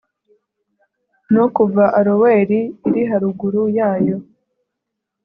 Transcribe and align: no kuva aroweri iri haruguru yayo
no 1.35 1.45
kuva 1.55 1.83
aroweri 1.99 2.59
iri 2.87 3.01
haruguru 3.09 3.61
yayo 3.77 4.17